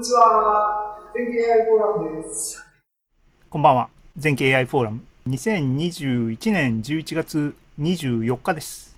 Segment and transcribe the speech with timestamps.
[0.00, 0.98] にちは。
[1.14, 2.64] 全景 AI フォーラムです。
[3.50, 3.90] こんばんは。
[4.16, 5.02] 全景 AI フォーラム。
[5.28, 8.96] 2021年11月24日です。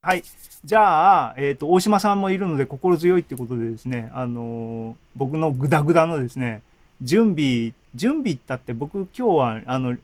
[0.00, 0.22] はい。
[0.64, 6.62] じゃあ、えっ、ー、と、大島さんもいるので心強いってことでですね、あのー、僕のグダグダのですね、
[7.02, 9.94] 準備、準備ったって僕今日は、あの、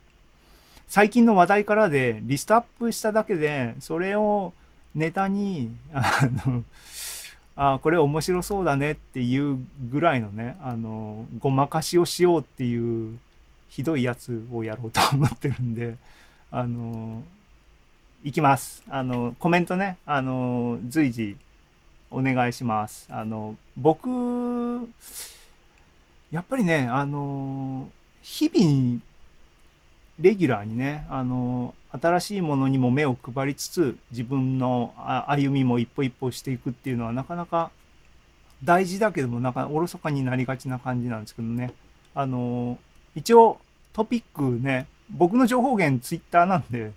[0.87, 4.53] 最近の話題からでリストアップしただけで、それを
[4.95, 6.63] ネタに、あの、
[7.57, 9.59] あこれ面白そうだねっていう
[9.91, 13.19] ぐらいのね、あの、ごまかしをしようっていう
[13.69, 15.97] ひどいやつをやろうと思ってるんで、
[16.51, 17.23] あの、
[18.25, 18.83] いきます。
[18.89, 21.37] あの、コメントね、あの、随時
[22.11, 23.07] お願いします。
[23.11, 24.09] あの、僕、
[26.33, 27.89] やっぱりね、あの、
[28.23, 29.01] 日々、
[30.19, 34.93] レギュラーにね、あの、新しいものにも目を配りつつ、自分の
[35.29, 37.71] 歩みも一歩一歩していくっていうのはなかなか
[38.65, 41.73] 大事だけども、なんかおろそかになりがちな感じなんですけどね。
[42.15, 42.79] あの、
[43.15, 43.61] 一応
[43.93, 46.93] トピックね、僕の情報源ツイッターなんで、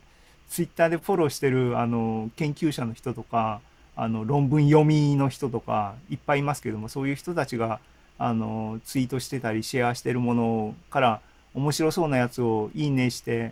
[0.50, 3.62] ツイッターでフォローしてるあの研究者の人とか、
[3.96, 7.80] あの論文読みの人とかいっぱいいますけども、そういう人たちが
[8.18, 11.22] あのツイートしてたりシェアしてるものから
[11.54, 13.52] 面白そうなやつをいいねして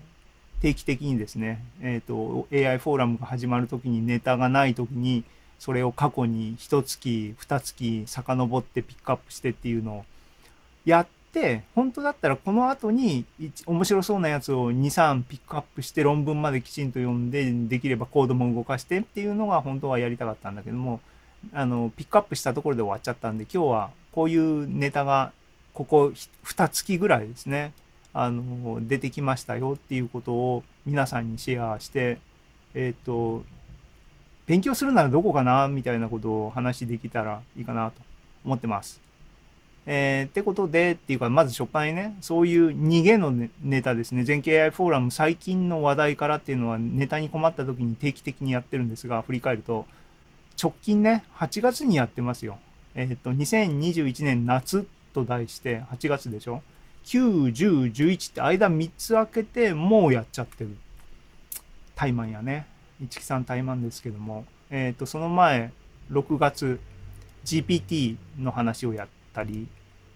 [0.62, 5.24] 定期的にですね、え、ー、と、AI フォーラムが始まるときにネタがないときに、
[5.60, 10.06] それを過去に1月、2月遡ってピックアップしてっていうのを
[10.86, 13.26] やって、本当だったらこの後に
[13.66, 21.00] 面白そうなやつを2、3ピックアップして論文まできちんと読んで、できればコードも動かしてっていうのが本当はやりたかったんだけども、
[21.54, 25.32] あの、ピックアップしたところで終わっちゃったんで、今日はこういうネタが
[25.74, 26.12] ここ
[26.46, 27.74] 2月ぐらいですね。
[28.18, 32.18] あの出てきましたよっていうことを皆さんにシェアして、
[32.74, 33.44] えっ、ー、と、
[34.46, 38.02] 勉強するならどこかなみたいなことを話できたらいいかなと
[38.46, 39.02] 思ってます。
[39.86, 44.24] えー、ってことで、っていうか、まず初回ね、そういう逃げのネタですね。
[44.24, 49.86] 全景 AI フォーラム最近の話題からっていうのはネタに困った時に定期的にやってるんですが、振り返ると、
[50.62, 52.60] 直近ね、8月にやってますよ。
[52.96, 56.64] えっ、ー、と、2021年夏と題して8月でしょ
[57.06, 60.76] 9、10、11って間3つ開けてもうやっちゃってる。
[61.96, 62.66] タイマンやね。
[63.00, 64.46] 一木さんタイマンですけども。
[64.72, 65.72] えっ、ー、と、その前、
[66.12, 66.80] 6月、
[67.46, 69.68] GPT の話をやったり、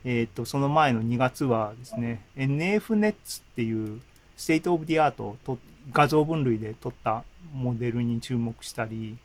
[0.03, 3.15] えっ、ー、と、その前の2月はですね、NFNets っ
[3.55, 4.01] ていう
[4.35, 5.59] state of the art と
[5.91, 7.23] 画像分類で撮った
[7.53, 9.17] モデルに注目したり、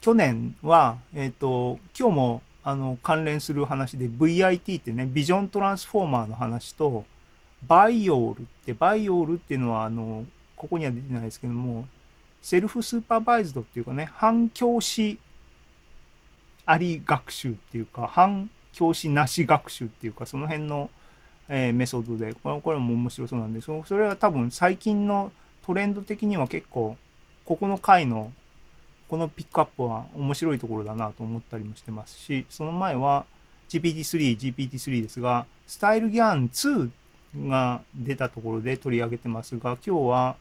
[0.00, 7.04] 去年は、えっ、ー、と、今日もあの、関連する話で VIT ってね、 Vision Transformer の話と、
[7.64, 11.86] BYOLって、 BYOL っていうのは、あの、ここには出てないですけども、
[12.42, 15.20] self-supervised っていうかね、反教師
[16.64, 20.90] あり学習っていうか、反教師なし学習っていうか、その辺の、
[21.48, 25.30] えー、メソッドで、これこれも面白そうなんで、そそれは多分最近の
[25.64, 26.96] トレンド的には結構、
[27.44, 28.32] ここの回の
[29.08, 33.24] このピックアップは面白いところだなと思ったりもしてますし、その前は
[33.68, 36.90] GPT-3、GPT-3 ですが、スタイルギャン2
[37.48, 40.36] が出たところで取り上げてますが、今日は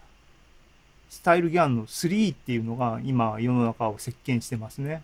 [1.09, 5.03] スタイルギャンの3っていうのが今世の中を席巻してますね。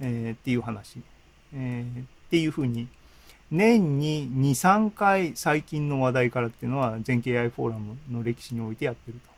[0.00, 1.00] えー、っていう話。
[1.54, 2.88] えー、っていうふうに、
[3.50, 9.31] 年に2、3回最近の話題からっていうのは全景 AI フォーラムの歴史においてやってると。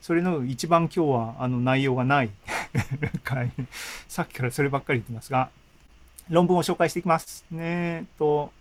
[0.00, 2.30] それの一番今日はあの内容がない
[4.08, 5.50] さっきからそればっかり言ってますが、
[6.30, 7.44] 論文を紹介していきます。
[7.50, 8.52] ねえと、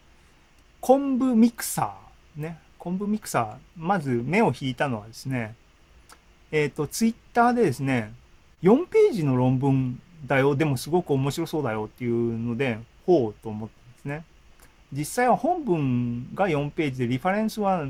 [0.79, 2.41] 昆布ミクサー。
[2.41, 2.59] ね。
[2.77, 3.55] 昆布ミクサー。
[3.75, 5.55] まず目を引いたのはですね、
[6.51, 8.13] えっ、ー、と、ツイッターでですね、
[8.63, 10.55] 4ページの論文だよ。
[10.55, 14.23] でもすごく面白そうだよっていうので、ほうと思ったんですね。
[14.93, 17.85] 実際は本文が4ページで、リファレンスは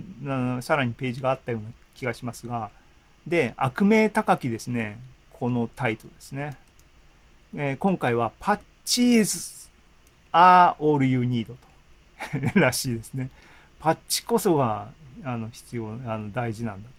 [0.62, 2.72] さらにページがあったような気がしますが、
[3.28, 4.98] で、悪名高きですね、
[5.34, 6.58] このタイトルですね。
[7.56, 9.70] えー、今回は Patches
[10.32, 11.56] are all you need と
[12.60, 13.30] らしいですね。
[13.80, 14.88] パッチこそが
[15.24, 16.96] あの必要、あの大事なんだと。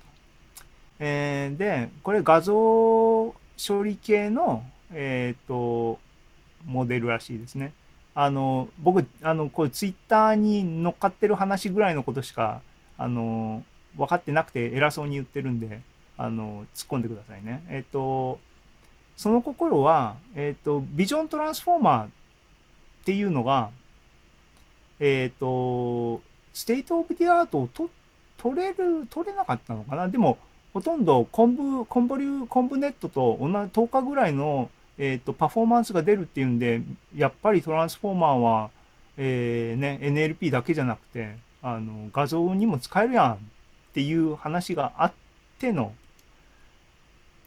[1.00, 3.34] えー、で、これ画像処
[3.82, 5.98] 理系の、えっ、ー、と、
[6.66, 7.72] モデルらしいですね。
[8.14, 12.60] あの、僕、あの、これツイッターに乗っかってる話ぐらいのことしか、
[12.98, 13.64] あの、
[13.96, 15.80] 分かってなくて偉そうに言ってるんで、
[16.18, 17.62] あの、突っ込んでくださいね。
[17.68, 18.38] えっ、と、
[19.16, 22.08] その心は、えっ、と、 Vision Transformer っ
[23.04, 23.70] ていうのが、
[25.00, 26.20] えっ、と、
[26.52, 27.88] state of the art をと
[28.36, 30.08] 取れる、取れなかったのかな。
[30.08, 30.38] でも、
[30.74, 36.82] ほとんど conv、convolu、ConvNet と同じ等価ぐらいの、えっ、と、パフォーマンスが出るっていうんで、
[37.16, 38.70] やっぱり Transformer は、
[39.16, 43.38] えーね、NLP だけじゃなくて、あの、画像にも使えるやんっ
[43.94, 45.12] ていう話があっ
[45.58, 45.92] ての、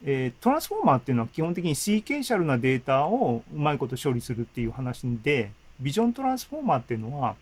[0.04, 7.36] えートランスフォーマーっていうのは基本的にシーケンシャルなデータをうまいこと処理するっていう話で、ビジョントランスフォーマーっていうのは、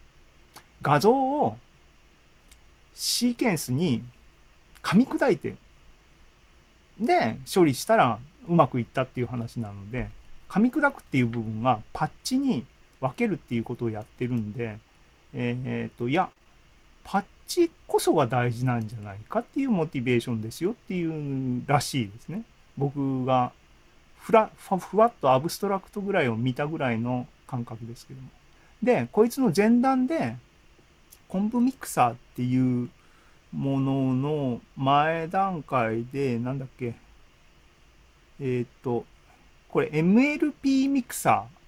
[0.82, 1.58] 画像を
[2.94, 4.04] シーケンスに
[4.84, 5.56] 噛み砕いて、
[7.00, 10.10] で、処理したらうまくいったっていう話なので、
[10.50, 12.66] 噛み砕くっていう部分がパッチに
[13.00, 14.78] 分けるっていうことをやってるんで、
[15.34, 16.30] えっ、と、いや、
[17.04, 22.44] パッチこそが大事なんじゃないかっていうモチベーションですよっていうらしいですね。
[22.78, 23.52] 僕が
[24.20, 28.30] ふらふわっとアブストラクトぐらいを見たぐらいの感覚ですけども。
[28.84, 30.36] で、こいつの前段で、
[31.28, 32.90] コンブミクサーっていう
[33.52, 36.94] ものの前段階で、なんだっけ、
[38.40, 39.06] えーっと、
[39.70, 41.60] これ MLP ミクサー、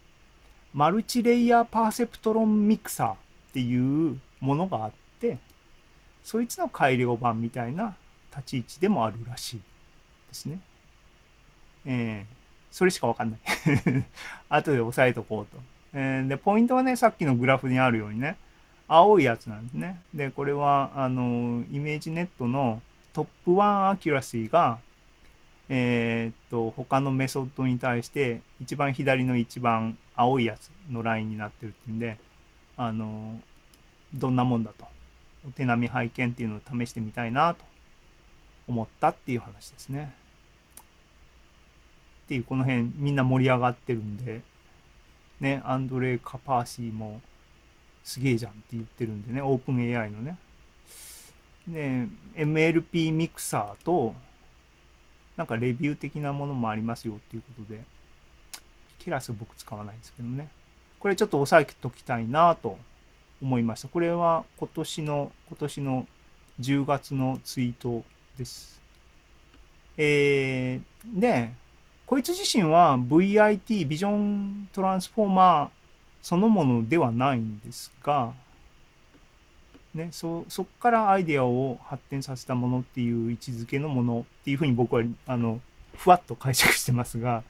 [0.74, 3.16] multilayer perceptron mixer っ
[3.54, 5.38] ていうものがあって、
[6.24, 7.96] そいつの改良版みたいな
[8.36, 9.64] 立ち位置でもあるらしいで
[10.34, 10.60] すね。
[11.86, 12.42] えー
[12.72, 13.40] それしかわかんない。
[14.48, 15.62] 後で押さえとこうと。
[15.94, 18.38] えーで、ポイントはね、さっきのグラフにあるようにね、
[18.88, 20.02] 青いやつなんですね。
[20.14, 22.82] で、これは、あの、 ImageNet の
[23.12, 24.80] top 1 accuracy が、
[25.68, 32.18] えーっと、他のメソッドに対して、一番左の一番青いやつのラインになってるっていうんで、
[32.78, 33.40] あの、
[34.14, 34.88] どんなもんだと。
[35.48, 37.64] お手並み拝見っていうのを試してみたいなと
[38.68, 40.14] 思ったっていう話ですね。
[42.26, 44.42] っていう、この辺みんな盛り上がってるんで、
[45.40, 47.22] ね、アンドレイ・カパーシーも
[48.04, 50.38] すげえじゃんって言ってるんでね、 OpenAI のね。
[51.68, 54.16] で、MLP ミクサーと、
[55.38, 57.82] なんかレビュー的なものもありますよっていうことで、
[59.00, 60.50] ケラス僕使わないんですけどね。
[61.00, 62.78] これちょっと押さえておきたいなと
[63.42, 63.88] 思いました。
[63.88, 66.08] これは今年の、今年の
[66.60, 68.04] 10月のツイート
[68.38, 68.82] です。
[69.98, 71.52] えー、で、
[72.06, 75.70] こいつ自身は VIT、ビジョントランスフォーマー
[76.22, 78.34] そのものではないんですが、
[79.94, 85.60] ね、そ、そっからアイデアを発展させたものっていう位置づけのものっていうふうに僕は、あの、
[85.96, 87.44] ふわっと解釈してますが、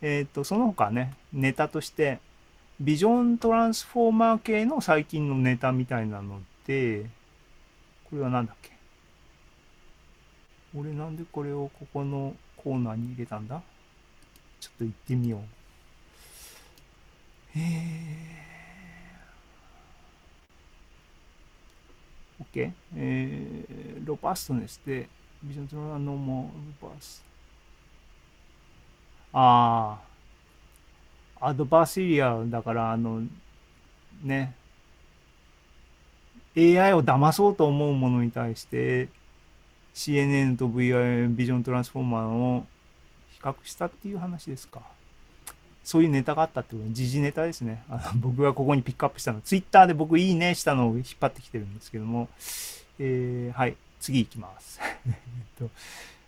[0.00, 2.20] えっ、と、その他ね、ネタとして、
[2.80, 7.06] ビジョントランスフォーマー系の最近のネタみたいなので、
[8.08, 8.70] これはなんだっけ？
[10.78, 13.60] 俺なんでこれをここのコーナーに入れたんだ？
[14.60, 15.40] ちょっと行ってみよう。
[17.56, 22.72] えー、OK。
[22.96, 25.08] えー、ロパストネスで、
[25.42, 27.24] ビジョントランスノモロパス。
[29.32, 30.07] ああ、
[31.40, 33.22] アドバーシリアだから、あの、
[34.22, 34.54] ね、
[36.56, 39.08] AI を騙そうと思うものに対して、
[39.94, 42.66] CNN と VI ビジョントランスフォーマーを
[43.30, 44.80] 比較したっていう話ですか。
[45.84, 47.82] そういうネタがあったってこと時事ネタですね。
[47.88, 49.40] あの僕がここにピックアップしたの。
[49.40, 52.28] ツイッターで僕いいねしたのを引っ張ってきてるんですけども、
[52.98, 54.80] えーはい、次行きます。
[55.06, 55.14] えっ
[55.58, 55.70] と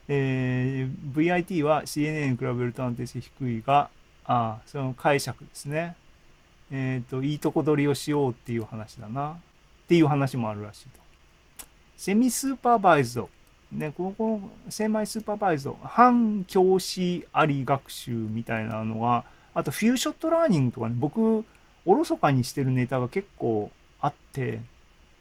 [0.08, 3.90] えー VIT は CNN に比べると安定性低いが、
[4.24, 5.96] あその解釈ですね。
[6.72, 9.32] えっ、と、いいとこ取りをしようっていう話だな。
[9.32, 9.36] っ
[9.88, 11.00] ていう話もあるらしいと。
[11.96, 13.28] セミスーパーバイズド。
[13.72, 15.78] ね、ここ、 semi-supervised。
[15.82, 21.44] 反教師あり学習みたいなのが、あと few-shot learning とかね、僕、
[21.84, 24.60] おろそかにしてるネタが結構あって、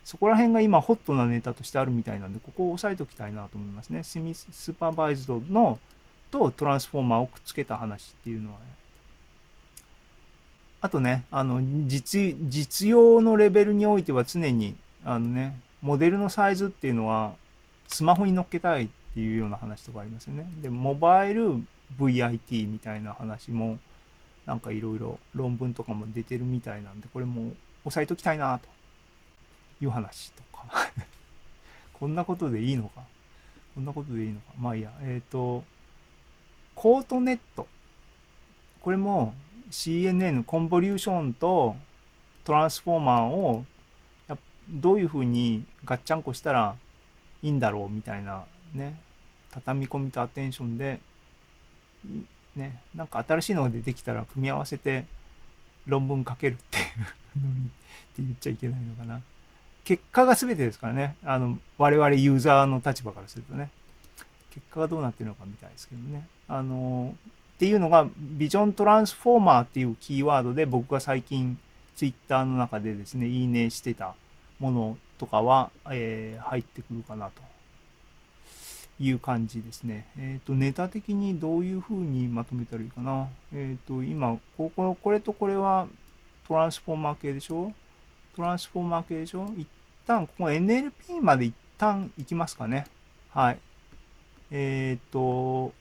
[0.04, 4.04] そこら辺が今ホットなネタとしてあるみたいなんで、ここを押さえておきたいなと思いますね。
[4.04, 5.80] semi-supervised の
[6.32, 8.66] と Transformer をくっつけた話っていうのはね。
[10.82, 17.34] あとね、あの、実、実用のレベルにおいては常に、あのね、モデルのサイズっていうのは、
[17.88, 20.50] スマホに乗っけたいっていうような話とかありますよね。
[20.62, 21.62] で、モバイル
[21.98, 23.78] VIT みたいな話も、
[24.46, 27.52] なんかいろいろ論文とかも出てるみたいなんで、これも
[27.84, 28.68] 押さえときたいなと
[29.84, 30.66] いう話とか。
[31.94, 33.02] こんなことでいいのか？
[33.76, 34.54] こんなことでいいのか？
[34.58, 34.92] まあいいや。
[35.02, 35.64] えっ、と、
[36.76, 37.68] コートネット。
[38.82, 39.34] これも
[39.72, 41.76] CNN コンボリューションと
[42.44, 43.66] トランスフォーマーを
[44.70, 46.76] どういうふうにガッチャンコしたら
[47.42, 49.00] いいんだろうみたいなね
[49.52, 51.00] 畳み込みとアテンションで
[52.56, 55.06] ねなんか新しいのが出てきたら組み合わせて
[55.88, 56.82] 論文書けるってい
[57.42, 57.72] うのにって
[58.20, 59.22] 言っちゃいけないのかな。
[59.84, 61.16] 結果が全てですからね。
[61.24, 63.70] あの我々ユーザーの立場からするとね。
[64.52, 66.28] 結果がどうなってるのかみたいですけどね。
[66.48, 67.16] あの
[67.60, 71.58] っていうのがビジョントランスフォーマーっていうキーワードで僕が最近
[71.98, 74.16] ツイッターの中でですね、いいねしてた
[74.62, 77.42] ものとかは、えー入ってくるかなと
[79.04, 80.08] いう感じですね。
[80.18, 83.28] えっ、と、ネタ的にどういう風にまとめたらいいかな。
[83.54, 85.90] えっ、と、今、ここ、これとこれは
[86.48, 87.74] トランスフォーマー系でしょ？
[88.38, 89.52] トランスフォーマー系でしょ？
[89.58, 89.68] 一
[90.08, 92.86] 旦、ここ NLP まで一旦行きますかね。
[93.32, 93.60] はい。
[94.52, 95.74] えっ、と、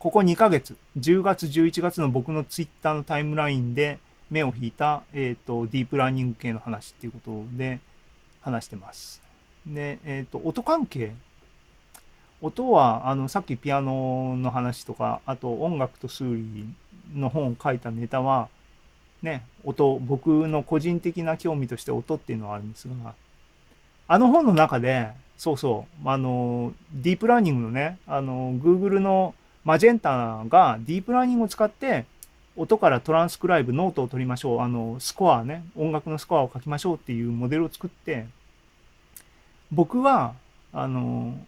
[0.00, 3.98] ここ2ヶ月、10月、11月の僕のツイッターのタイムラインで
[4.30, 7.80] 目を引いた、えっ、と、ディープラーニング系の話っていうことで
[8.40, 9.20] 話してます。
[9.66, 11.12] で、えっ、と、音関係。
[12.40, 16.64] 音は、あの、さっきピアノの話とか、あと音楽と数理
[17.14, 18.48] の本を書いたネタは、
[19.20, 23.12] ね、音、僕の個人的な興味として音っていうのはあるんですが、
[24.08, 32.06] あの本の中で、そうそう、あの、ディープラーニングのね、あの、Google の Magenta がディープラーニングを使って、
[32.56, 38.26] 音からトランスクライブ、ノートを取りましょう、あの、スコアね、音楽のスコアを書きましょうっていうモデルを作って、
[39.70, 40.34] 僕は、
[40.72, 41.38] あの、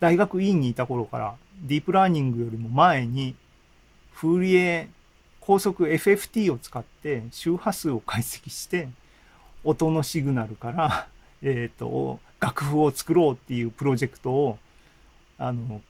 [0.00, 3.34] 大学院にいた頃から、ディープラーニングよりも前に、
[4.12, 4.88] フーリエ
[5.40, 8.88] 高速 FFT を使って周波数を解析して、
[9.64, 11.08] 音のシグナルから、
[11.42, 14.58] えっ、と、楽譜を作ろうっていうプロジェクトを、
[15.38, 15.80] あの、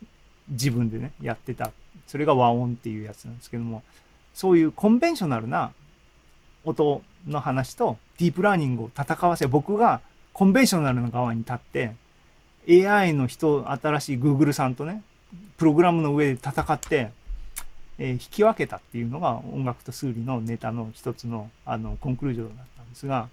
[0.50, 1.70] 自分でね、やってた。
[2.06, 3.82] それが和音っていうやつなんですけども、
[4.34, 5.72] そういうコンベンショナルな
[6.64, 10.00] 音の話とディープラーニングを戦わせ、僕が
[10.32, 11.94] コンベンショナルな側に立って、
[12.68, 15.02] AI の人、新しい Google さんとね、
[15.56, 17.10] プログラムの上で戦って、
[17.98, 23.28] えー引き分けたっていうのが音楽と数理のネタの一つのあのコンクルージョンだったんですが、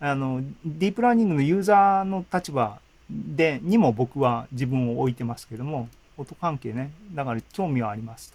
[0.00, 5.88] あの、ディープラーニングのユーザーの立場で、にも僕は自分を置いてますけども、
[6.20, 8.34] 音関係ね、だから興味はあります。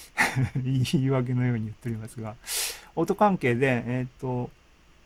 [0.56, 2.34] 言い訳のように言っておりますが、
[2.94, 4.50] 音関係で、えっ、と、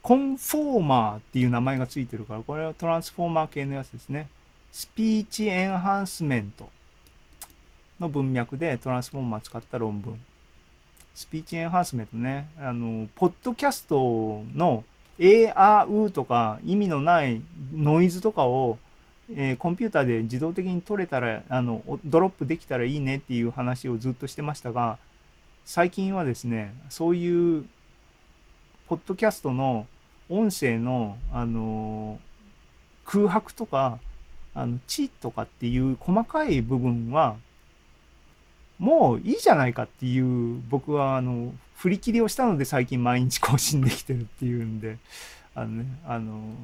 [0.02, 4.28] コンフォーマーっていう名前がついてるから、これはトランスフォーマー系のやつですね。
[4.72, 6.68] スピーチエンハンスメント
[7.98, 10.20] の文脈でトランスフォーマー使った論文。
[11.14, 12.48] スピーチエンハンスメントね。
[12.58, 14.84] あの、ポッドキャストの
[15.18, 17.40] A、あ、うとか意味のない
[17.74, 18.78] ノイズとかを、
[19.34, 24.98] えーコンピューターで自動的に取れたら、あの、ドロップできたらいいねっていう話をずっとしてましたが、
[25.64, 27.64] 最近はですね、そういう、
[28.88, 29.86] ポッドキャストの
[30.28, 32.20] 音声の、あの
[33.04, 33.98] 空白とか、
[34.54, 37.36] あの、地とかっていう細かい部分は、
[38.78, 44.98] もういいじゃないかっていう、僕は、あの、振り切りをしたので最近毎日更新できてるっていうんで、
[45.54, 46.54] あのね、あの、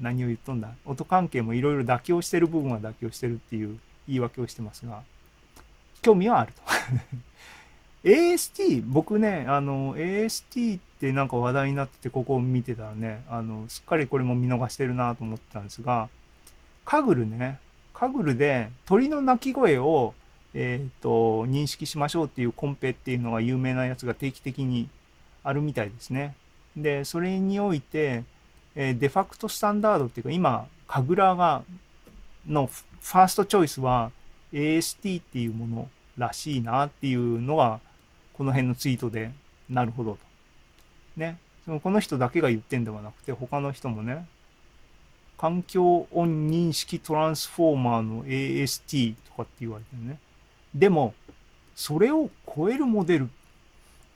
[0.00, 0.70] 何を言っとんだ？
[0.84, 5.02] 音関係もいろいろ妥協してる部分は妥協してるっていう言い訳をしてますが、
[6.02, 6.62] 興味はあると。
[8.08, 16.08] AST、僕ね、あの、AST ってなんか話題になってて、ここを見てたらね、あの、すっかりこれも見逃してるなと思ってたんですが、
[16.84, 17.58] カグルね、
[17.92, 20.14] カグルで鳥の鳴き声を、
[20.54, 24.88] えっ、と、認識しましょうっていうコンペっていうのが有名なやつが定期的に
[25.42, 26.36] あるみたいですね。
[26.76, 28.22] で、それにおいて、
[28.76, 31.64] えーデファクトスタンダードっていうか、今、カグラが、
[32.46, 34.12] のファーストチョイスは
[34.52, 37.80] AST っていうものらしいなっていうのが、
[38.34, 39.32] この辺のツイートで、
[39.68, 40.18] なるほどと。
[41.16, 41.38] ね。
[41.64, 44.26] そのこの人だけが言ってんではなくて、他の人もね、
[45.38, 50.18] 環境音認識トランスフォーマーの AST とかって言われてるね。
[50.74, 51.14] でも、
[51.74, 53.28] それを超えるモデル、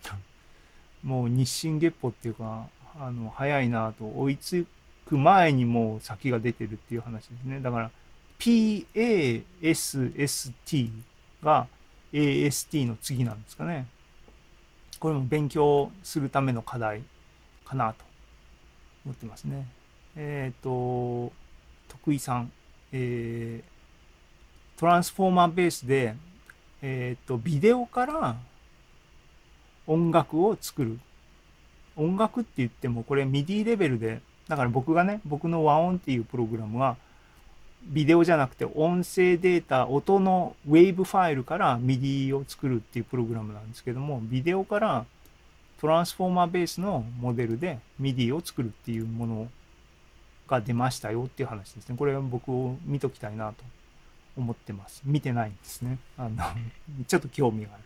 [1.02, 4.66] もう日進月歩っていうか、あの、早いなと、追いつ
[5.06, 7.61] く前にもう先が出てるっていう話ですね。
[7.61, 7.90] だから、
[8.38, 8.94] PASST
[11.42, 11.66] が
[12.12, 13.87] AST の次なんですかね。
[14.99, 17.02] これも勉強するための課題
[17.64, 18.04] かなと
[19.04, 19.66] 思ってますね。
[20.16, 21.32] えっ、と、
[21.88, 22.50] 徳井さん、
[22.92, 23.70] えー
[24.80, 26.14] トランスフォーマーベースで、
[26.80, 28.37] えっ、と、ビデオから
[29.87, 30.99] 音楽を作る。
[32.00, 36.97] 音楽って言っても、これ MIDI レベルで、だから僕がね、僕の和音っていうプログラムは、
[37.85, 45.04] ビデオじゃなくて音声データ、音のウェーブファイルから MIDI を作るっていうプログラムなんですけども、ビデオから
[45.80, 49.49] トランスフォーマーベースのモデルで MIDI を作るっていうもの
[50.47, 51.97] が出ましたよっていう話ですね。
[51.97, 53.64] これは僕を見ときたいなと
[54.37, 55.00] 思ってます。
[55.04, 55.99] 見てないんですね。
[56.19, 56.45] あの、
[57.07, 57.83] ちょっと興味がある。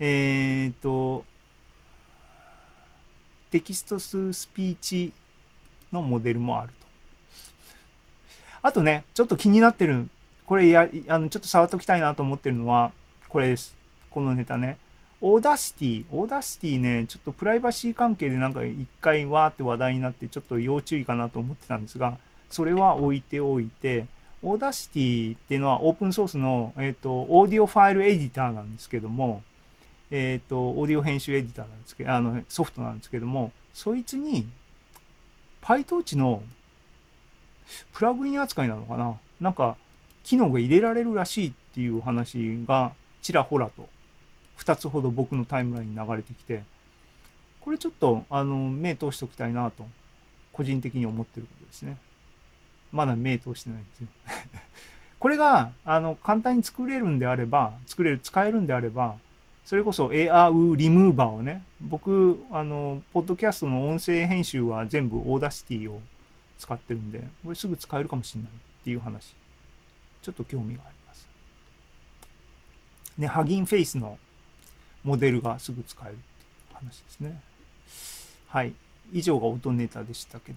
[0.00, 1.24] えーっと、
[3.56, 5.12] テキストススピーチ
[5.90, 6.86] のモデルもあると。
[8.60, 10.08] あとね、ちょっと気になってる、
[10.44, 12.92] これや、あの、ちょっと触っときたいなと思ってるのは、
[13.30, 13.74] これです。
[14.10, 14.76] このネタね。
[15.22, 22.18] Audacity、Audacity ね、ちょっとプライバシー関係でなんか一回わーって話題になって、ちょっと要注意かなと思ってたんですが、
[22.50, 24.04] それは置いておいて、
[24.42, 29.42] Audacity っていうのはオープンソースの、えっ、と、オーディオファイルエディターなんですけども、
[30.10, 34.46] えっ、と、オーディオ編集エディターなんですけど、あの、ソフトなんですけども、そいつに、
[35.62, 36.42] PyTorch の
[37.92, 39.18] プラグイン扱いなのかな？
[39.40, 39.76] なんか、
[40.22, 43.88] 機能が入れられるらしいっていう話がちらほらと
[44.58, 46.62] 2つほど僕のタイムラインに流れてきて、
[47.60, 49.86] これちょっとあの目通しておきたいなと、
[50.52, 51.96] 個人的に思ってることですね。
[52.92, 54.08] まだ目通してないんですよ。
[55.18, 59.16] これがあの簡単に作れるんであれば、作れる、使えるんであれば、
[59.66, 66.00] それこそ AR リムーバーをね、僕、あの、ポッドキャストの音声編集は全部 Audacity を
[66.56, 68.54] 使ってるんで、これすぐ使えるかもしれないっ
[68.84, 69.34] ていう話。
[70.22, 71.28] ちょっと興味があります。
[73.18, 74.18] ね、ハギンフェイスの
[75.02, 76.24] モデルがすぐ使えるってい
[76.70, 77.40] う話ですね。
[78.46, 78.72] はい。
[79.12, 80.54] 以上が音ネタでしたけど